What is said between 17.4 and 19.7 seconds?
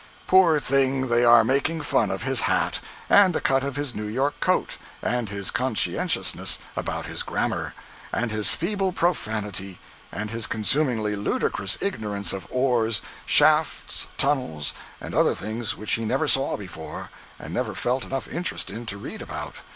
never felt enough interest in to read about.